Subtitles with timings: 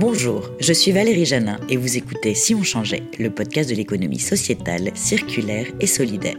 [0.00, 4.18] Bonjour, je suis Valérie Janin et vous écoutez Si on changeait, le podcast de l'économie
[4.18, 6.38] sociétale, circulaire et solidaire.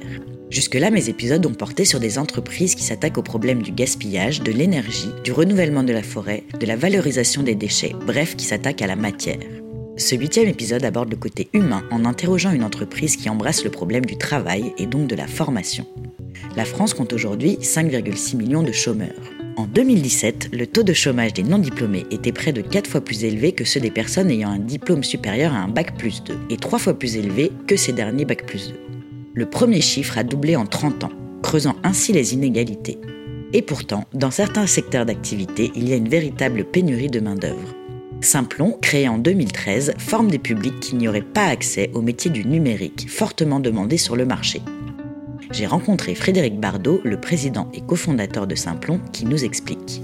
[0.49, 4.51] Jusque-là, mes épisodes ont porté sur des entreprises qui s'attaquent au problème du gaspillage, de
[4.51, 8.87] l'énergie, du renouvellement de la forêt, de la valorisation des déchets, bref, qui s'attaquent à
[8.87, 9.37] la matière.
[9.95, 14.05] Ce huitième épisode aborde le côté humain en interrogeant une entreprise qui embrasse le problème
[14.05, 15.85] du travail et donc de la formation.
[16.55, 19.40] La France compte aujourd'hui 5,6 millions de chômeurs.
[19.57, 23.51] En 2017, le taux de chômage des non-diplômés était près de 4 fois plus élevé
[23.51, 26.79] que ceux des personnes ayant un diplôme supérieur à un bac plus 2 et 3
[26.79, 28.79] fois plus élevé que ces derniers bac plus 2.
[29.33, 32.97] Le premier chiffre a doublé en 30 ans, creusant ainsi les inégalités.
[33.51, 37.75] Et pourtant, dans certains secteurs d'activité, il y a une véritable pénurie de main-d'œuvre.
[38.21, 42.45] Simplon, créé en 2013, forme des publics qui n'y auraient pas accès au métier du
[42.45, 44.61] numérique, fortement demandé sur le marché.
[45.51, 50.01] J'ai rencontré Frédéric Bardot, le président et cofondateur de Simplon, qui nous explique.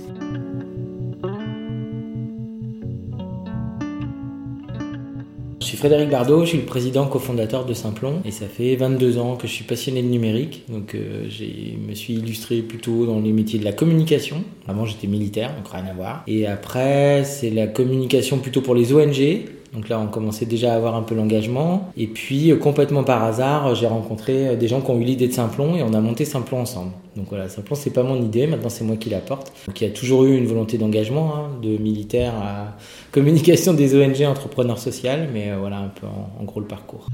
[5.61, 9.17] Je suis Frédéric Bardot, je suis le président cofondateur de Simplon et ça fait 22
[9.19, 10.63] ans que je suis passionné de numérique.
[10.69, 11.45] Donc euh, je
[11.77, 14.43] me suis illustré plutôt dans les métiers de la communication.
[14.67, 16.23] Avant j'étais militaire, donc rien à voir.
[16.27, 20.75] Et après c'est la communication plutôt pour les ONG, donc là, on commençait déjà à
[20.75, 21.91] avoir un peu l'engagement.
[21.97, 25.27] Et puis, euh, complètement par hasard, j'ai rencontré euh, des gens qui ont eu l'idée
[25.27, 26.91] de Simplon et on a monté Simplon ensemble.
[27.15, 29.51] Donc voilà, Simplon, c'est pas mon idée, maintenant c'est moi qui la porte.
[29.67, 32.77] Donc il y a toujours eu une volonté d'engagement, hein, de militaire à
[33.11, 37.07] communication des ONG, entrepreneurs social, mais euh, voilà un peu en gros le parcours.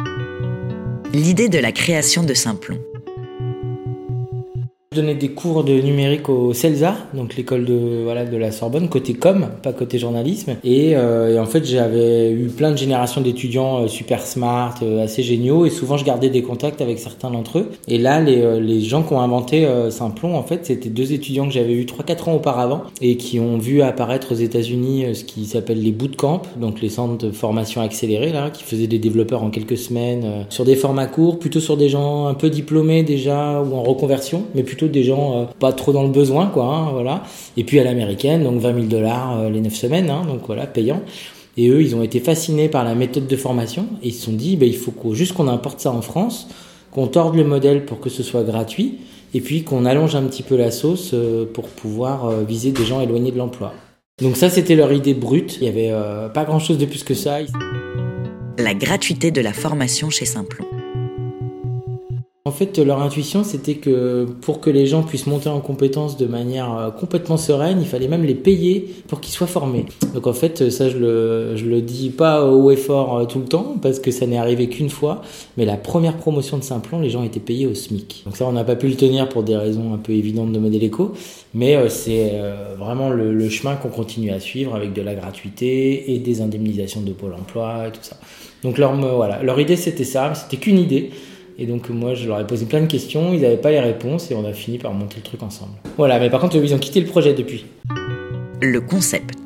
[1.13, 2.79] L'idée de la création de Simplon.
[4.93, 8.89] Je donnais des cours de numérique au CELSA, donc l'école de, voilà, de la Sorbonne,
[8.89, 10.57] côté com, pas côté journalisme.
[10.63, 15.23] Et, euh, en fait, j'avais eu plein de générations d'étudiants euh, super smart, euh, assez
[15.23, 17.71] géniaux, et souvent je gardais des contacts avec certains d'entre eux.
[17.87, 21.53] Et là, les, les gens qui ont inventé Simplon, en fait, c'était deux étudiants que
[21.53, 25.81] j'avais eu 3-4 ans auparavant, et qui ont vu apparaître aux États-Unis ce qui s'appelle
[25.81, 29.77] les bootcamps, donc les centres de formation accélérée, là, qui faisaient des développeurs en quelques
[29.77, 33.81] semaines, sur des formats courts, plutôt sur des gens un peu diplômés déjà, ou en
[33.81, 36.65] reconversion, mais plutôt des gens euh, pas trop dans le besoin, quoi.
[36.65, 37.23] Hein, voilà.
[37.57, 40.67] Et puis à l'américaine, donc 20 000 dollars euh, les 9 semaines, hein, donc voilà,
[40.67, 41.01] payant.
[41.57, 44.31] Et eux, ils ont été fascinés par la méthode de formation et ils se sont
[44.31, 46.47] dit, ben, il faut juste qu'on importe ça en France,
[46.91, 48.99] qu'on torde le modèle pour que ce soit gratuit
[49.35, 53.01] et puis qu'on allonge un petit peu la sauce euh, pour pouvoir viser des gens
[53.01, 53.73] éloignés de l'emploi.
[54.21, 55.57] Donc ça, c'était leur idée brute.
[55.59, 55.91] Il n'y avait
[56.33, 57.37] pas grand-chose de plus que ça.
[58.59, 60.65] La gratuité de la formation chez Simplon.
[62.53, 66.27] En fait, leur intuition, c'était que pour que les gens puissent monter en compétences de
[66.27, 69.87] manière euh, complètement sereine, il fallait même les payer pour qu'ils soient formés.
[70.13, 73.45] Donc en fait, ça, je le, le dis pas haut et fort euh, tout le
[73.45, 75.23] temps, parce que ça n'est arrivé qu'une fois,
[75.57, 78.21] mais la première promotion de Simplon, les gens étaient payés au SMIC.
[78.25, 80.59] Donc ça, on n'a pas pu le tenir pour des raisons un peu évidentes de
[80.59, 81.13] modèle éco,
[81.55, 82.33] mais euh, c'est
[82.77, 87.13] vraiment le, chemin qu'on continue à suivre avec de la gratuité et des indemnisations de
[87.13, 88.17] Pôle emploi et tout ça.
[88.63, 91.09] Donc leur, idée, c'était ça, c'était qu'une idée.
[91.57, 94.31] Et donc moi je leur ai posé plein de questions, ils n'avaient pas les réponses
[94.31, 95.73] et on a fini par monter le truc ensemble.
[95.97, 97.65] Voilà, mais par contre ils ont quitté le projet depuis.
[98.61, 99.42] Le concept.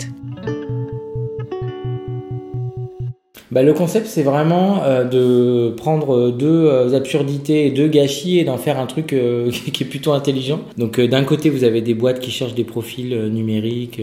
[3.58, 8.58] Bah, le concept, c'est vraiment euh, de prendre deux euh, absurdités deux gâchis et d'en
[8.58, 10.60] faire un truc euh, qui est plutôt intelligent.
[10.78, 14.00] Donc d'un côté, vous avez des boîtes qui cherchent des profils numériques,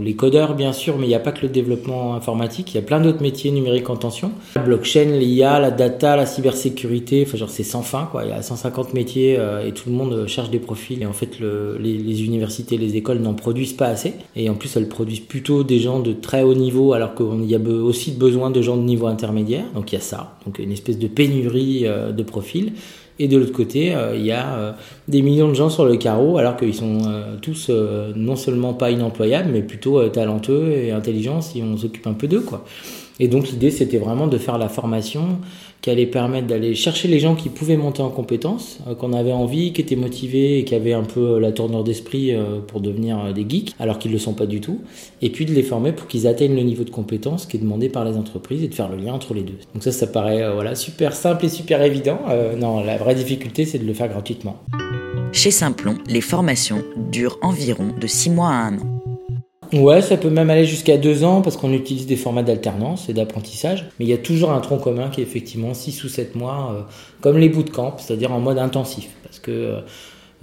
[0.00, 2.78] les codeurs bien sûr, mais il n'y a pas que le développement informatique, il y
[2.78, 4.32] a plein d'autres métiers numériques en tension.
[4.56, 8.24] La blockchain, l'IA, la data, la cybersécurité, enfin genre c'est sans fin quoi.
[8.24, 11.38] Il y a 150 métiers et tout le monde cherche des profils et en fait
[11.38, 15.20] le, les, les universités, les écoles n'en produisent pas assez et en plus elles produisent
[15.20, 18.69] plutôt des gens de très haut niveau alors qu'il y a aussi besoin de gens
[18.76, 19.64] de niveau intermédiaire.
[19.74, 22.72] Donc il y a ça, donc une espèce de pénurie euh, de profils.
[23.20, 24.72] Et de l'autre côté, euh, il y a euh,
[25.06, 26.98] des millions de gens sur le carreau, alors qu'ils sont
[27.42, 27.70] tous
[28.16, 32.40] non seulement pas inemployables, mais plutôt talentueux et intelligents si on s'occupe un peu d'eux,
[32.40, 32.64] quoi.
[33.18, 35.38] Et donc l'idée, c'était vraiment de faire la formation
[35.80, 39.32] qui allait permettre d'aller chercher les gens qui pouvaient monter en compétences, euh, qu'on avait
[39.32, 42.80] envie, qui étaient motivés et qui avaient un peu euh, la tournure d'esprit euh, pour
[42.80, 44.80] devenir des geeks, alors qu'ils ne le sont pas du tout,
[45.22, 47.88] et puis de les former pour qu'ils atteignent le niveau de compétence qui est demandé
[47.88, 49.56] par les entreprises et de faire le lien entre les deux.
[49.74, 52.18] Donc ça, ça paraît voilà super simple et super évident.
[52.58, 54.62] non, la vraie difficulté, c'est de le faire gratuitement.
[55.32, 59.00] Chez Simplon, les formations durent environ de 6 mois à 1 an.
[59.72, 63.12] Ouais, ça peut même aller jusqu'à deux ans parce qu'on utilise des formats d'alternance et
[63.12, 63.88] d'apprentissage.
[63.98, 66.74] Mais il y a toujours un tronc commun qui est effectivement 6 ou 7 mois,
[66.74, 66.82] euh,
[67.20, 69.10] comme les bootcamps, c'est-à-dire en mode intensif.
[69.22, 69.80] Parce que euh,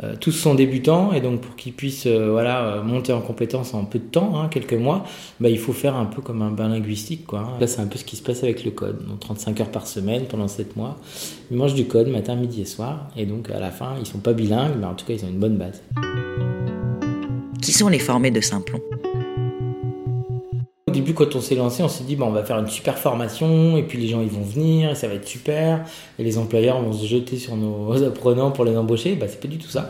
[0.04, 4.00] euh, tous sont débutants et donc pour qu'ils puissent voilà, monter en compétence en peu
[4.00, 5.06] de temps, hein, quelques mois,
[5.40, 7.26] bah, il faut faire un peu comme un bain linguistique.
[7.26, 7.58] Quoi.
[7.60, 9.06] Là, c'est un peu ce qui se passe avec le code.
[9.08, 10.98] Donc 35 heures par semaine pendant 7 mois.
[11.52, 13.10] Ils mangent du code matin, midi et soir.
[13.16, 15.30] Et donc à la fin, ils sont pas bilingues, mais en tout cas, ils ont
[15.30, 15.82] une bonne base.
[17.62, 18.80] Qui sont les formés de Simplon?
[20.98, 23.78] Début, quand on s'est lancé, on s'est dit, bon, on va faire une super formation,
[23.78, 25.86] et puis les gens, ils vont venir, et ça va être super,
[26.20, 29.16] et les employeurs vont se jeter sur nos apprenants pour les embaucher.
[29.16, 29.90] Bah, c'est pas du tout ça.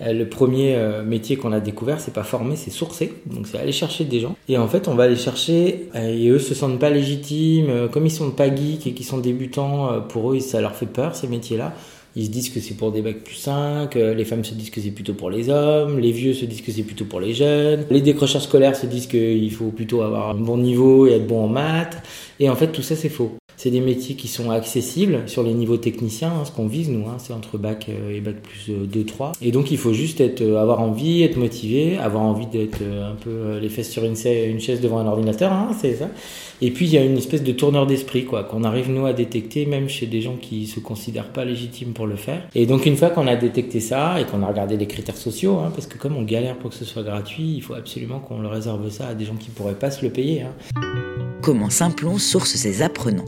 [0.00, 3.12] Euh, le premier euh, métier qu'on a découvert, c'est pas former, c'est sourcer.
[3.26, 4.36] Donc, c'est aller chercher des gens.
[4.48, 8.10] Et en fait, on va aller chercher, et eux se sentent pas légitimes, comme ils
[8.10, 11.72] sont pas geeks et qu'ils sont débutants, pour eux, ça leur fait peur, ces métiers-là.
[12.18, 14.80] Ils se disent que c'est pour des bacs plus 5, les femmes se disent que
[14.80, 17.84] c'est plutôt pour les hommes, les vieux se disent que c'est plutôt pour les jeunes,
[17.90, 21.44] les décrocheurs scolaires se disent qu'il faut plutôt avoir un bon niveau et être bon
[21.44, 21.96] en maths.
[22.40, 23.38] Et en fait, tout ça, c'est faux.
[23.58, 27.08] C'est des métiers qui sont accessibles sur les niveaux techniciens, hein, ce qu'on vise nous,
[27.08, 29.32] hein, c'est entre bac euh, et bac plus 2, euh, 3.
[29.42, 33.16] Et donc il faut juste être, euh, avoir envie, être motivé, avoir envie d'être un
[33.16, 36.08] peu les fesses sur une, chaise devant un ordinateur, hein, c'est ça.
[36.60, 39.12] Et puis il y a une espèce de tourneur d'esprit, quoi, qu'on arrive nous à
[39.12, 42.42] détecter, même chez des gens qui se considèrent pas légitimes pour le faire.
[42.54, 45.58] Et donc une fois qu'on a détecté ça et qu'on a regardé les critères sociaux,
[45.74, 48.48] parce que comme on galère pour que ce soit gratuit, il faut absolument qu'on le
[48.48, 50.44] réserve ça à des gens qui pourraient pas se le payer.
[51.42, 53.24] Comment Simplon source ses apprenants?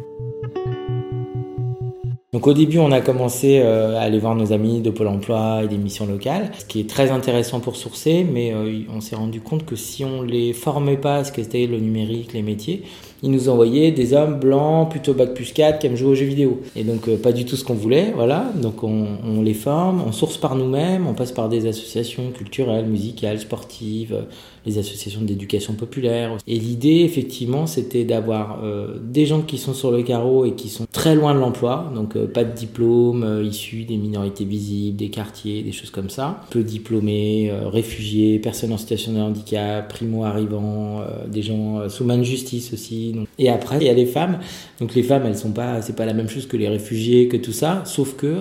[2.33, 5.63] Donc au début, on a commencé euh, à aller voir nos amis de Pôle Emploi
[5.65, 9.17] et des missions locales, ce qui est très intéressant pour sourcer, mais euh, on s'est
[9.17, 12.85] rendu compte que si on les formait pas à ce qu'était le numérique, les métiers,
[13.23, 16.27] ils nous envoyaient des hommes blancs, plutôt bac plus 4, qui aiment jouer aux jeux
[16.27, 16.61] vidéo.
[16.77, 18.51] Et donc euh, pas du tout ce qu'on voulait, voilà.
[18.61, 23.39] Donc on, les forme, on source par nous-mêmes, on passe par des associations culturelles, musicales,
[23.39, 24.25] sportives,
[24.67, 26.37] les associations d'éducation populaire.
[26.47, 30.69] Et l'idée, effectivement, c'était d'avoir euh, des gens qui sont sur le carreau et qui
[30.69, 34.97] sont très loin de l'emploi, donc euh, pas de diplôme, euh, issus des minorités visibles,
[34.97, 41.03] des quartiers, des choses comme ça, peu diplômés, réfugiés, personnes en situation de handicap, primo-arrivants,
[41.27, 43.10] des gens sous main de justice aussi.
[43.39, 44.39] Et après, il y a les femmes.
[44.81, 47.37] Donc les femmes, elles sont pas, c'est pas la même chose que les réfugiés, que
[47.37, 48.37] tout ça, sauf que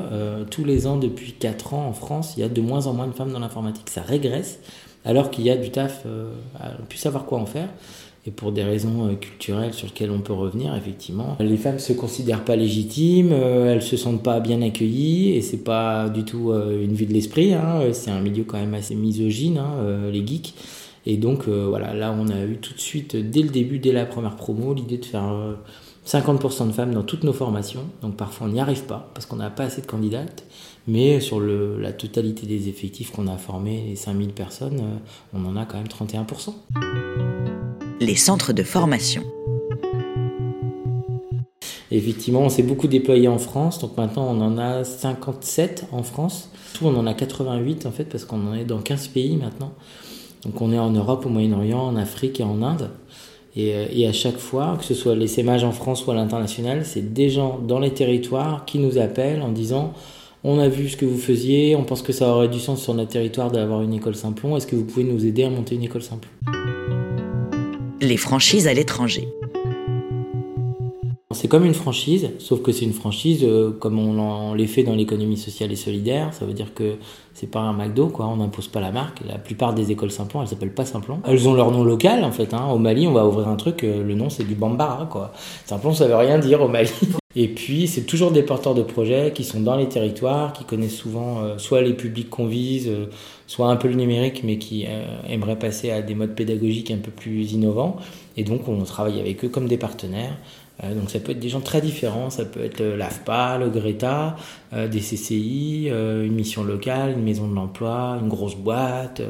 [0.49, 3.07] tous les ans, depuis 4 ans en France, il y a de moins en moins
[3.07, 3.89] de femmes dans l'informatique.
[3.89, 4.59] Ça régresse
[5.05, 7.69] alors qu'il y a du taf euh, à plus savoir quoi en faire.
[8.27, 11.93] Et pour des raisons euh, culturelles sur lesquelles on peut revenir, effectivement, les femmes se
[11.93, 16.51] considèrent pas légitimes, euh, elles se sentent pas bien accueillies, et c'est pas du tout
[16.51, 17.53] une vue de l'esprit.
[17.53, 20.53] Hein, c'est un milieu quand même assez misogyne, hein, les geeks.
[21.05, 24.05] Et donc voilà, là on a eu tout de suite, dès le début, dès la
[24.05, 25.33] première promo, l'idée de faire
[26.05, 27.83] 50% de femmes dans toutes nos formations.
[28.01, 30.43] Donc parfois on n'y arrive pas parce qu'on n'a pas assez de candidates.
[30.87, 34.97] Mais sur le, la totalité des effectifs qu'on a formés, les 5000 personnes, euh,
[35.35, 36.53] on en a quand même 31%.
[37.99, 39.23] Les centres de formation.
[41.91, 46.49] Effectivement, on s'est beaucoup déployé en France, donc maintenant on en a 57 en France.
[46.73, 49.73] Tout, on en a 88 en fait, parce qu'on en est dans 15 pays maintenant.
[50.43, 52.89] Donc on est en Europe, au Moyen-Orient, en Afrique et en Inde.
[53.55, 56.85] Et, euh, à chaque fois, que ce soit les SEMAGES en France ou à l'international,
[56.85, 59.93] c'est des gens dans les territoires qui nous appellent en disant
[60.43, 62.93] on a vu ce que vous faisiez, on pense que ça aurait du sens sur
[62.93, 64.55] notre territoire d'avoir une école Simplon.
[64.55, 66.29] Est-ce que vous pouvez nous aider à monter une école Simplon
[67.99, 69.27] Les franchises à l'étranger.
[71.39, 74.93] C'est comme une franchise, sauf que c'est une franchise euh, comme on, les fait dans
[74.93, 76.33] l'économie sociale et solidaire.
[76.33, 76.95] Ça veut dire que
[77.33, 78.27] c'est pas un McDo, quoi.
[78.27, 79.21] On n'impose pas la marque.
[79.25, 81.21] La plupart des écoles Simplon, elles s'appellent pas Simplon.
[81.25, 82.53] Elles ont leur nom local, en fait.
[82.53, 82.67] Hein.
[82.69, 85.31] Au Mali, on va ouvrir un truc, euh, le nom c'est du Bambara, quoi.
[85.65, 86.91] Simplon, ça veut rien dire au Mali.
[87.37, 90.97] Et puis, c'est toujours des porteurs de projets qui sont dans les territoires, qui connaissent
[90.97, 92.91] souvent euh, soit les publics qu'on vise,
[93.47, 94.85] soit un peu le numérique, mais qui
[95.29, 97.95] aimeraient passer à des modes pédagogiques un peu plus innovants.
[98.35, 100.35] Et donc, on travaille avec eux comme des partenaires
[100.83, 104.35] donc ça peut être des gens très différents, ça peut être l'AFPA, le Greta,
[104.73, 109.21] euh, des CCI, euh, une mission locale, une maison de l'emploi, une grosse boîte,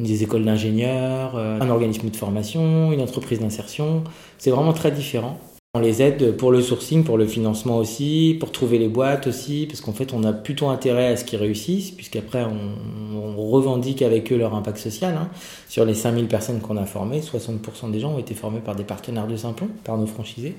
[0.00, 4.04] des écoles d'ingénieurs, un organisme de formation, une entreprise d'insertion.
[4.38, 5.38] C'est vraiment très différent.
[5.74, 9.64] On les aide pour le sourcing, pour le financement aussi, pour trouver les boîtes aussi,
[9.66, 14.30] parce qu'en fait on a plutôt intérêt à ce qu'ils réussissent, puisqu'après on, revendique avec
[14.32, 15.14] eux leur impact social.
[15.16, 15.30] Hein.
[15.70, 18.84] Sur les 5000 personnes qu'on a formées, 60% des gens ont été formés par des
[18.84, 20.56] partenaires de Simplon, par nos franchisés.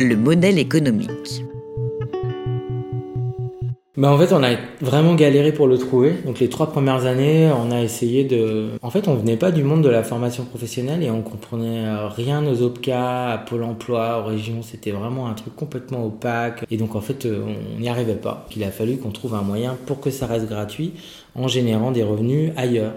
[0.00, 1.44] Le modèle économique.
[4.00, 6.14] Bah en fait, on a vraiment galéré pour le trouver.
[6.24, 8.68] Donc les trois premières années, on a essayé de...
[8.80, 11.84] En fait, on venait pas du monde de la formation professionnelle et on comprenait
[12.16, 14.62] rien aux OPCA, à Pôle emploi, aux régions.
[14.62, 16.64] C'était vraiment un truc complètement opaque.
[16.70, 18.48] Et donc en fait, on n'y arrivait pas.
[18.56, 20.94] Il a fallu qu'on trouve un moyen pour que ça reste gratuit
[21.34, 22.94] en générant des revenus ailleurs.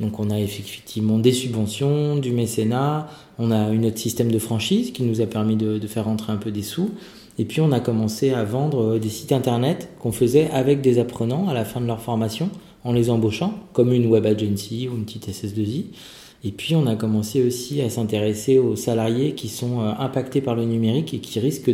[0.00, 3.06] Donc on a effectivement des subventions, du mécénat,
[3.38, 6.32] on a une autre système de franchise qui nous a permis de, de faire rentrer
[6.32, 6.90] un peu des sous.
[7.40, 10.98] Et puis on a commencé à vendre euh, des sites internet qu'on faisait avec des
[10.98, 12.50] apprenants à la fin de leur formation
[12.84, 15.86] en les embauchant, comme une web agency ou une petite SS2I.
[16.42, 20.54] Et puis on a commencé aussi à s'intéresser aux salariés qui sont euh, impactés par
[20.54, 21.70] le numérique et qui risquent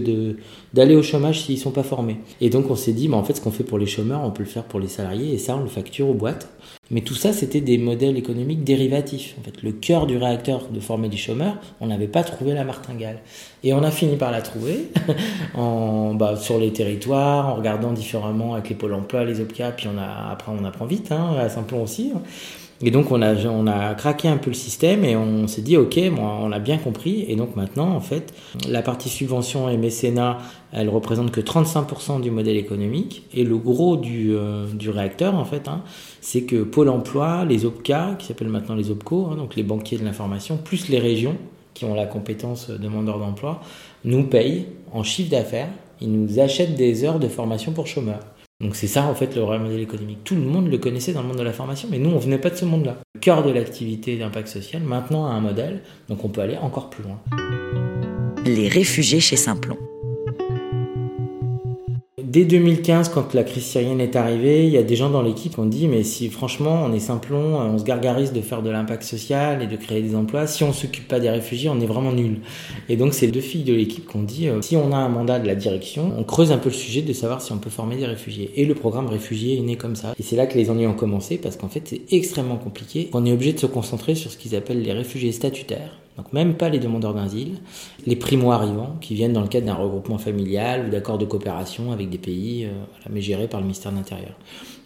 [0.75, 2.19] d'aller au chômage s'ils sont pas formés.
[2.41, 4.31] Et donc on s'est dit, bah, en fait ce qu'on fait pour les chômeurs, on
[4.31, 6.49] peut le faire pour les salariés et ça on le facture aux boîtes.
[6.91, 9.35] Mais tout ça, c'était des modèles économiques dérivatifs.
[9.41, 12.63] En fait, le cœur du réacteur de former des chômeurs, on n'avait pas trouvé la
[12.63, 13.19] martingale.
[13.65, 14.89] Et on a fini par la trouver
[15.57, 19.99] bah, sur les territoires, en regardant différemment avec les pôles emploi, les OPCA, puis on
[19.99, 22.13] a, après on apprend vite, hein, à Saint-Plon aussi.
[22.15, 22.23] Hein.
[22.83, 23.65] Et donc on a, on
[23.95, 27.25] craqué un peu le système et on s'est dit ok, bon, on a bien compris.
[27.29, 28.35] Et donc maintenant en fait,
[28.69, 30.39] la partie subvention et mécénat,
[30.73, 33.23] elle représente que 35% du modèle économique.
[33.33, 35.83] Et le gros du, euh, réacteur en fait, hein,
[36.21, 39.99] c'est que Pôle Emploi, les OPCA, qui s'appellent maintenant les OPCO, hein, donc les banquiers
[39.99, 41.37] de l'information, plus les régions
[41.73, 43.61] qui ont la compétence demandeur d'emploi,
[44.05, 45.69] nous payent en chiffre d'affaires.
[46.01, 48.21] Ils nous achètent des heures de formation pour chômeurs.
[48.61, 50.25] Donc c'est ça en fait le vrai modèle économique.
[50.25, 52.39] Tout le monde le connaissait dans le monde de la formation, mais nous on venait
[52.39, 52.97] pas de ce monde-là.
[53.15, 56.89] Le cœur de l'activité d'impact social maintenant a un modèle, donc on peut aller encore
[56.89, 57.21] plus loin.
[58.47, 59.77] Les réfugiés chez Simplon.
[62.37, 65.55] Dès 2015, quand la crise syrienne est arrivée, il y a des gens dans l'équipe
[65.55, 68.69] qui ont dit mais si franchement on est simplon, on se gargarise de faire de
[68.69, 71.87] l'impact social et de créer des emplois, si on s'occupe pas des réfugiés, on est
[71.87, 72.41] vraiment nul.
[72.91, 75.09] Et donc c'est deux filles de l'équipe qui ont dit euh, si on a un
[75.09, 77.71] mandat de la direction, on creuse un peu le sujet de savoir si on peut
[77.71, 78.51] former des réfugiés.
[78.57, 80.13] Et le programme réfugiés est né comme ça.
[80.21, 83.09] Et c'est là que les ennuis ont commencé parce qu'en fait c'est extrêmement compliqué.
[83.15, 86.55] On est obligé de se concentrer sur ce qu'ils appellent les réfugiés statutaires donc même
[86.55, 87.59] pas les demandeurs d'asile,
[88.07, 92.09] les primo-arrivants qui viennent dans le cadre d'un regroupement familial ou d'accords de coopération avec
[92.09, 92.71] des pays, euh,
[93.11, 94.33] mais gérés par le ministère de l'Intérieur.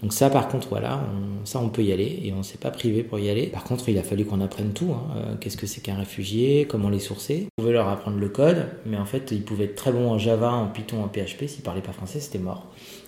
[0.02, 1.02] Donc ça par contre voilà,
[1.44, 3.46] ça on peut y aller et on s'est pas privé pour y aller.
[3.46, 5.02] Par contre il a fallu qu'on apprenne tout, hein.
[5.16, 7.48] euh, qu'est-ce que c'est qu'un réfugié, comment les sourcer.
[7.58, 10.18] On pouvait leur apprendre le code, mais en fait ils pouvaient être très bons en
[10.18, 12.66] Java, en Python, en PHP, s'ils parlaient pas français c'était mort.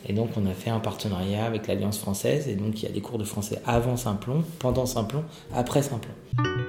[0.09, 2.92] Et donc on a fait un partenariat avec l'Alliance française et donc il y a
[2.92, 6.12] des cours de français avant Simplon, pendant Simplon, après Simplon.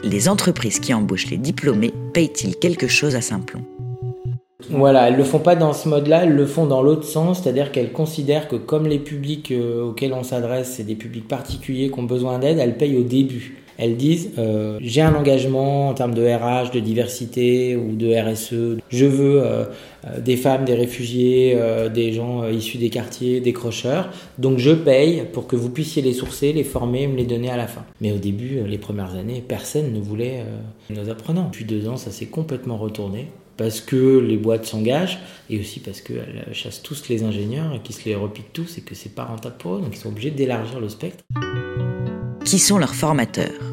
[0.03, 3.63] Les entreprises qui embauchent les diplômés payent-ils quelque chose à Simplon
[4.69, 7.71] voilà, elles le font pas dans ce mode-là, elles le font dans l'autre sens, c'est-à-dire
[7.71, 11.99] qu'elles considèrent que comme les publics euh, auxquels on s'adresse, c'est des publics particuliers qui
[11.99, 13.62] ont besoin d'aide, elles payent au début.
[13.83, 18.79] Elles disent euh, j'ai un engagement en termes de RH, de diversité ou de RSE.
[18.87, 19.65] Je veux euh,
[20.05, 21.59] euh, des femmes, des réfugiés,
[21.93, 24.09] des gens issus des quartiers, des crocheurs.
[24.37, 27.57] Donc je paye pour que vous puissiez les sourcer, les former, me les donner à
[27.57, 27.83] la fin.
[27.99, 30.45] Mais au début, les premières années, personne ne voulait
[30.89, 31.49] nos apprenants.
[31.51, 35.99] Depuis deux ans, ça s'est complètement retourné parce que les boîtes s'engagent et aussi parce
[35.99, 39.25] qu'elles chassent tous les ingénieurs et qu'ils se les repiquent tous et que c'est pas
[39.25, 41.23] rentable pour eux, donc ils sont obligés d'élargir le spectre.
[42.45, 43.72] Qui sont leurs formateurs?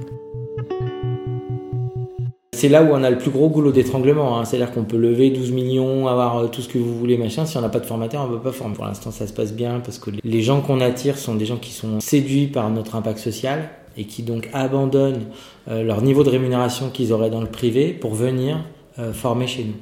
[2.61, 4.39] C'est là où on a le plus gros goulot d'étranglement.
[4.39, 4.45] Hein.
[4.45, 7.47] C'est-à-dire qu'on peut lever 12 millions, avoir euh, tout ce que vous voulez, machin.
[7.47, 8.75] Si on n'a pas de formateur, on ne peut pas former.
[8.75, 11.57] Pour l'instant, ça se passe bien parce que les gens qu'on attire sont des gens
[11.57, 15.25] qui sont séduits par notre impact social et qui donc abandonnent
[15.71, 18.59] euh, leur niveau de rémunération qu'ils auraient dans le privé pour venir
[18.99, 19.77] euh, former chez nous.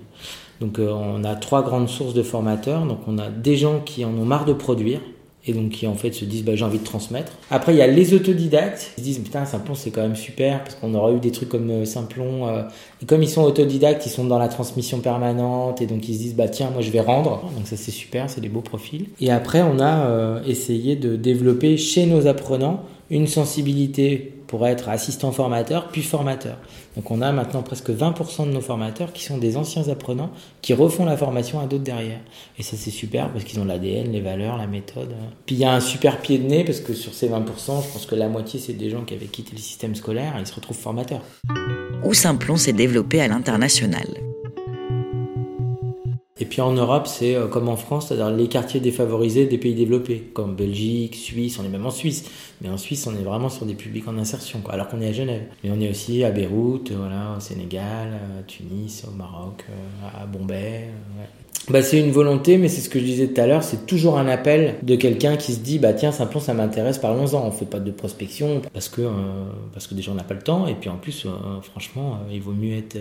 [0.61, 2.85] Donc on a trois grandes sources de formateurs.
[2.85, 5.00] Donc on a des gens qui en ont marre de produire,
[5.47, 7.33] et donc qui en fait se disent bah, j'ai envie de transmettre.
[7.50, 10.62] Après il y a les autodidactes qui se disent putain Simplon c'est quand même super
[10.62, 12.62] parce qu'on aura eu des trucs comme euh, Simplon euh,
[13.02, 16.18] et comme ils sont autodidactes ils sont dans la transmission permanente et donc ils se
[16.18, 19.07] disent bah tiens moi je vais rendre donc ça c'est super c'est des beaux profils.
[19.21, 24.88] Et après on a euh, essayé de développer chez nos apprenants une sensibilité pour être
[24.88, 26.56] assistant formateur puis formateur.
[26.96, 30.30] Donc on a maintenant presque 20% de nos formateurs qui sont des anciens apprenants
[30.62, 32.20] qui refont la formation à d'autres derrière.
[32.58, 35.14] Et ça c'est super parce qu'ils ont l'ADN, les valeurs, la méthode.
[35.46, 37.92] Puis il y a un super pied de nez parce que sur ces 20%, je
[37.92, 40.46] pense que la moitié c'est des gens qui avaient quitté le système scolaire et ils
[40.46, 41.22] se retrouvent formateurs.
[42.04, 44.06] Où Simplon s'est développé à l'international
[46.49, 50.31] puis en Europe, c'est euh, comme en France, c'est-à-dire les quartiers défavorisés des pays développés,
[50.35, 52.25] comme Belgique, Suisse, on est même en Suisse.
[52.61, 55.12] Mais en Suisse, on est vraiment sur des publics en insertion, alors qu'on est à
[55.12, 55.43] Genève.
[55.62, 60.26] Mais on est aussi à Beyrouth, voilà, au Sénégal, à Tunis, au Maroc, euh, à
[60.26, 60.88] Bombay.
[61.71, 64.19] Bah, c'est une volonté, mais c'est ce que je disais tout à l'heure, c'est toujours
[64.19, 67.47] un appel de quelqu'un qui se dit bah tiens simplement ça m'intéresse, parlons-en.
[67.47, 69.11] On fait pas de prospection parce que euh,
[69.75, 71.26] parce que déjà on n'a pas le temps et puis en plus
[71.62, 72.97] franchement il vaut mieux être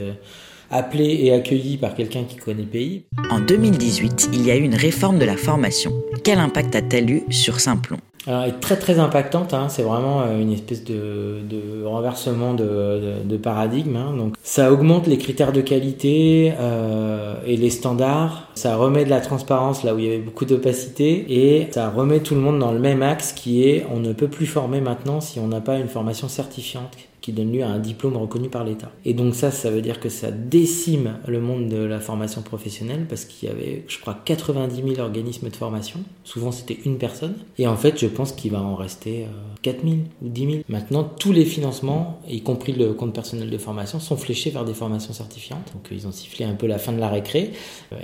[0.69, 3.05] appelé et accueilli par quelqu'un qui connaît le pays.
[3.29, 5.93] En 2018, il y a eu une réforme de la formation.
[6.23, 9.69] Quel impact a-t-elle eu sur Simplon alors, elle est très très impactante, hein.
[9.69, 13.95] c'est vraiment euh, une espèce de, de renversement de, de, paradigme.
[13.95, 14.15] Hein.
[14.17, 19.21] Donc, ça augmente les critères de qualité euh, et les standards, ça remet de la
[19.21, 22.71] transparence là où il y avait beaucoup d'opacité et ça remet tout le monde dans
[22.71, 25.77] le même axe qui est on ne peut plus former maintenant si on n'a pas
[25.77, 26.97] une formation certifiante
[27.27, 28.89] qui donne lieu à un diplôme reconnu par l'État.
[29.03, 33.05] Et donc ça, ça veut dire que ça décime le monde de la formation professionnelle
[33.09, 35.99] parce qu'il y avait, je crois, 90 000 organismes de formation.
[36.23, 37.35] Souvent, c'était une personne.
[37.57, 39.25] Et en fait, je pense qu'il va en rester
[39.61, 40.53] 4 000 ou 10 000.
[40.69, 44.73] Maintenant, tous les financements, y compris le compte personnel de formation, sont fléchés vers des
[44.73, 45.69] formations certifiantes.
[45.73, 47.51] Donc ils ont sifflé un peu la fin de la récré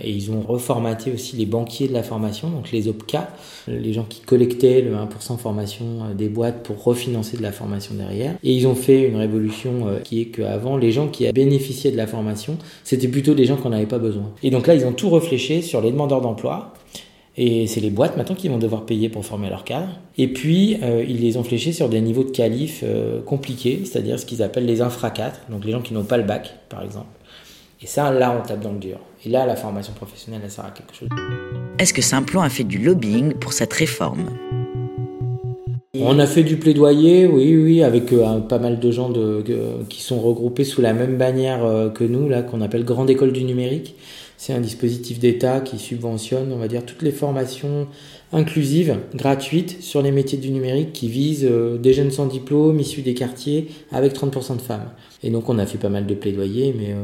[0.03, 3.30] et ils ont reformaté aussi les banquiers de la formation, donc les OPCA,
[3.70, 8.36] les gens qui collectaient le 1% formation des boîtes pour refinancer de la formation derrière.
[8.44, 12.08] Et ils ont fait une révolution qui est qu'avant, les gens qui bénéficiaient de la
[12.08, 14.32] formation, c'était plutôt des gens qu'on n'avait pas besoin.
[14.43, 16.74] Et donc là, ils ont tout réfléchi sur les demandeurs d'emploi
[17.36, 20.00] et c'est les boîtes maintenant qui vont devoir payer pour former leurs cadres.
[20.17, 24.20] Et puis, euh, ils les ont fléchés sur des niveaux de qualif euh, compliqués, c'est-à-dire
[24.20, 26.84] ce qu'ils appellent les infra 4, donc les gens qui n'ont pas le bac, par
[26.84, 27.08] exemple.
[27.82, 29.00] Et ça, là, on tape dans le dur.
[29.25, 31.10] Et là, la formation professionnelle, elle sert à quelque chose.
[31.79, 34.29] Est-ce que Simplon a fait du lobbying pour cette réforme?
[35.96, 39.14] On a fait du plaidoyer, oui, oui, avec euh, pas mal de gens
[39.90, 43.44] qui sont regroupés sous la même bannière que nous, là, qu'on appelle Grande École du
[43.44, 43.96] Numérique.
[44.38, 47.88] C'est un dispositif d'État qui subventionne, on va dire, toutes les formations
[48.34, 53.04] inclusives, gratuites, sur les métiers du numérique qui visent euh, des jeunes sans diplôme, issus
[53.04, 54.90] des quartiers, avec 30% de femmes.
[55.22, 56.96] Et donc on a fait pas mal de plaidoyer, mais,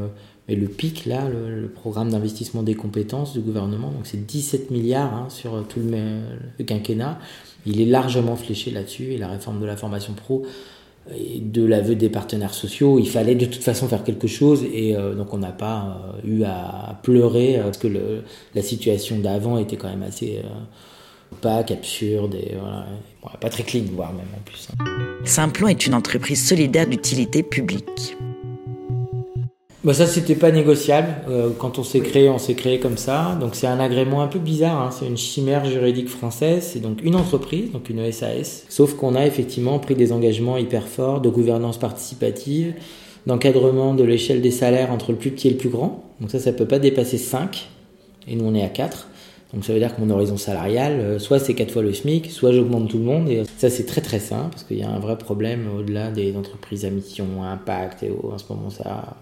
[0.50, 5.14] mais le PIC, là, le, programme d'investissement des compétences du gouvernement, donc c'est 17 milliards
[5.14, 7.20] hein, sur tout le, quinquennat,
[7.66, 10.44] il est largement fléché là-dessus, et la réforme de la formation pro
[11.16, 14.94] et de l'aveu des partenaires sociaux, il fallait de toute façon faire quelque chose et
[14.94, 17.88] euh, donc on n'a pas euh, eu à pleurer euh, parce que
[18.54, 20.42] la situation d'avant était quand même assez
[21.32, 22.54] opaque, absurde et
[23.40, 24.68] pas très clean voire même en plus.
[24.72, 24.84] Hein.
[25.24, 28.16] Simplon est une entreprise solidaire d'utilité publique.
[29.82, 31.08] Bah ça c'était pas négociable.
[31.30, 33.38] Euh, quand on s'est créé, on s'est créé comme ça.
[33.40, 34.78] Donc c'est un agrément un peu bizarre.
[34.78, 34.90] Hein.
[34.90, 36.68] C'est une chimère juridique française.
[36.70, 38.64] C'est donc une entreprise, donc une SAS.
[38.68, 42.74] Sauf qu'on a effectivement pris des engagements hyper forts de gouvernance participative,
[43.26, 46.04] d'encadrement de l'échelle des salaires entre le plus petit et le plus grand.
[46.20, 47.70] Donc ça, ça peut pas dépasser 5.
[48.28, 49.08] Et nous on est à 4.
[49.52, 52.30] Donc ça veut dire que mon horizon salarial, euh, soit c'est 4 fois le SMIC,
[52.30, 53.28] soit j'augmente tout le monde.
[53.28, 56.36] Et ça c'est très très simple parce qu'il y a un vrai problème au-delà des
[56.36, 58.02] entreprises à mission, à impact.
[58.02, 59.16] Et en ce moment ça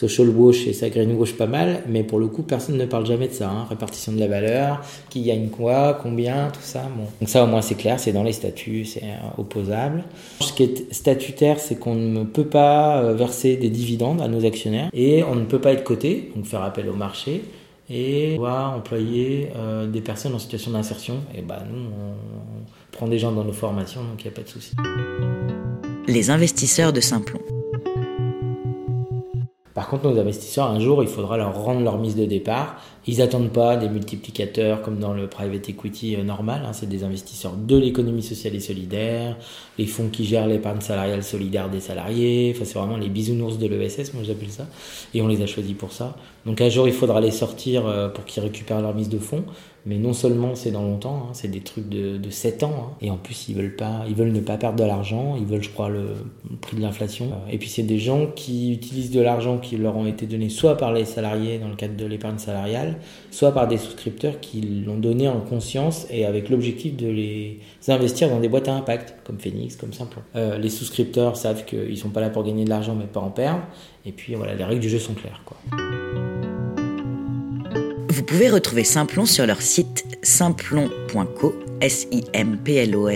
[0.00, 3.28] social wash et ça wash pas mal, mais pour le coup, personne ne parle jamais
[3.28, 3.50] de ça.
[3.50, 3.66] Hein.
[3.68, 6.82] Répartition de la valeur, qui gagne quoi, combien, tout ça.
[7.20, 10.04] Donc ça, au moins, c'est clair, c'est dans les statuts, c'est euh, opposable.
[10.40, 14.46] Ce qui est statutaire, c'est qu'on ne peut pas euh, verser des dividendes à nos
[14.46, 17.42] actionnaires et on ne peut pas être coté, donc faire appel au marché
[17.90, 21.16] et pouvoir employer euh, des personnes en situation d'insertion.
[21.34, 22.14] Et bah nous, on,
[22.92, 24.74] prend des gens dans nos formations, donc il n'y a pas de souci.
[26.06, 27.40] Les investisseurs de Simplon.
[29.74, 32.82] Par contre, nos investisseurs, un jour, il faudra leur rendre leur mise de départ.
[33.06, 36.62] Ils n'attendent pas des multiplicateurs comme dans le private equity euh, normal.
[36.66, 36.72] Hein.
[36.72, 39.36] C'est des investisseurs de l'économie sociale et solidaire,
[39.78, 42.52] les fonds qui gèrent l'épargne salariale solidaire des salariés.
[42.54, 44.66] Enfin, c'est vraiment les bisounours de l'ESS, moi j'appelle ça.
[45.14, 46.16] Et on les a choisis pour ça.
[46.46, 49.44] Donc un jour, il faudra les sortir euh, pour qu'ils récupèrent leur mise de fonds.
[49.86, 52.96] Mais non seulement c'est dans longtemps, hein, c'est des trucs de, de 7 ans, hein.
[53.00, 55.62] et en plus ils veulent pas, ils veulent ne pas perdre de l'argent, ils veulent,
[55.62, 56.08] je crois, le,
[56.60, 57.30] prix de l'inflation.
[57.50, 60.76] Et puis c'est des gens qui utilisent de l'argent qui leur ont été donnés soit
[60.76, 62.89] par les salariés dans le cadre de l'épargne salariale,
[63.30, 68.28] soit par des souscripteurs qui l'ont donné en conscience et avec l'objectif de les investir
[68.28, 70.22] dans des boîtes à impact, comme Phoenix, comme Simplon.
[70.36, 73.30] Euh, les souscripteurs savent qu'ils sont pas là pour gagner de l'argent, mais pas en
[73.30, 73.62] perdre.
[74.04, 75.42] Et puis voilà, les règles du jeu sont claires.
[78.08, 83.08] Vous pouvez retrouver Simplon sur leur site simplon.co, s i m p l o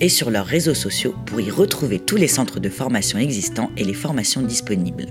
[0.00, 3.84] et sur leurs réseaux sociaux pour y retrouver tous les centres de formation existants et
[3.84, 5.06] les formations disponibles.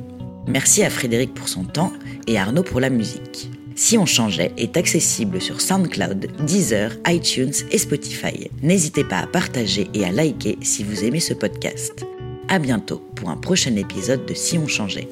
[0.47, 1.93] Merci à Frédéric pour son temps
[2.27, 3.49] et à Arnaud pour la musique.
[3.75, 8.49] Si on changeait est accessible sur SoundCloud, Deezer, iTunes et Spotify.
[8.61, 12.05] N'hésitez pas à partager et à liker si vous aimez ce podcast.
[12.49, 15.07] À bientôt pour un prochain épisode de Si on changeait.